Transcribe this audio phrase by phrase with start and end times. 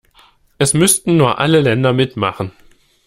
[0.57, 2.53] Es müssten nur alle Länder mitmachen.